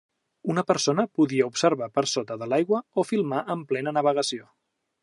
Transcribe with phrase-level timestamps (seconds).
[0.53, 4.53] Una persona podia observar per sota de l'aigua o filmar en plena navegació.